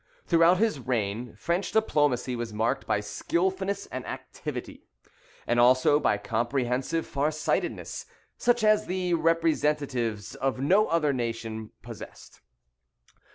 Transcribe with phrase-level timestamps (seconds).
[0.25, 4.87] Throughout his reign, French diplomacy was marked by skilfulness and activity,
[5.45, 12.41] and also by comprehensive far sightedness, such as the representatives of no other nation possessed.